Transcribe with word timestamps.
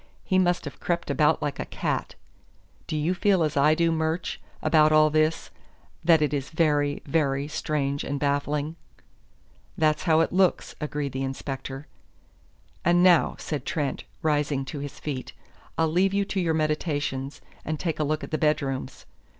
He 0.23 0.39
must 0.39 0.65
have 0.65 0.79
crept 0.79 1.11
about 1.11 1.43
like 1.43 1.59
a 1.59 1.65
cat.... 1.65 2.15
Do 2.87 2.97
you 2.97 3.13
feel 3.13 3.43
as 3.43 3.55
I 3.55 3.75
do, 3.75 3.91
Murch, 3.91 4.39
about 4.63 4.91
all 4.91 5.11
this: 5.11 5.51
that 6.03 6.23
it 6.23 6.33
is 6.33 6.49
very, 6.49 7.03
very 7.05 7.47
strange 7.47 8.03
and 8.03 8.19
baffling?" 8.19 8.77
"That's 9.77 10.01
how 10.05 10.21
it 10.21 10.33
looks," 10.33 10.73
agreed 10.81 11.11
the 11.11 11.21
inspector. 11.21 11.85
"And 12.83 13.03
now," 13.03 13.35
said 13.37 13.63
Trent, 13.63 14.05
rising 14.23 14.65
to 14.65 14.79
his 14.79 14.99
feet, 14.99 15.33
"I'll 15.77 15.91
leave 15.91 16.15
you 16.15 16.25
to 16.25 16.39
your 16.41 16.55
meditations, 16.55 17.39
and 17.63 17.79
take 17.79 17.99
a 17.99 18.03
look 18.03 18.23
at 18.23 18.31
the 18.31 18.39
bedrooms. 18.39 19.05